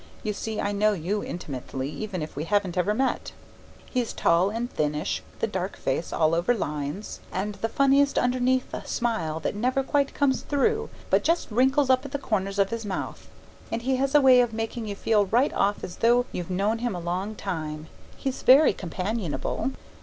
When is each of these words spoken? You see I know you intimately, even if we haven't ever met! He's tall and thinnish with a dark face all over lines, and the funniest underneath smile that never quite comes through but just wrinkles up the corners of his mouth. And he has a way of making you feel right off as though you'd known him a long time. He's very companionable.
You 0.23 0.33
see 0.33 0.59
I 0.59 0.71
know 0.71 0.93
you 0.93 1.23
intimately, 1.23 1.87
even 1.91 2.23
if 2.23 2.35
we 2.35 2.45
haven't 2.45 2.75
ever 2.75 2.91
met! 2.95 3.33
He's 3.85 4.13
tall 4.13 4.49
and 4.49 4.67
thinnish 4.67 5.21
with 5.35 5.43
a 5.43 5.45
dark 5.53 5.77
face 5.77 6.11
all 6.11 6.33
over 6.33 6.55
lines, 6.55 7.19
and 7.31 7.53
the 7.53 7.69
funniest 7.69 8.17
underneath 8.17 8.73
smile 8.87 9.39
that 9.41 9.53
never 9.53 9.83
quite 9.83 10.15
comes 10.15 10.41
through 10.41 10.89
but 11.11 11.23
just 11.23 11.51
wrinkles 11.51 11.91
up 11.91 12.01
the 12.01 12.17
corners 12.17 12.57
of 12.57 12.71
his 12.71 12.83
mouth. 12.83 13.29
And 13.71 13.83
he 13.83 13.97
has 13.97 14.15
a 14.15 14.21
way 14.21 14.41
of 14.41 14.53
making 14.53 14.87
you 14.87 14.95
feel 14.95 15.27
right 15.27 15.53
off 15.53 15.83
as 15.83 15.97
though 15.97 16.25
you'd 16.31 16.49
known 16.49 16.79
him 16.79 16.95
a 16.95 16.99
long 16.99 17.35
time. 17.35 17.85
He's 18.17 18.41
very 18.41 18.73
companionable. 18.73 19.69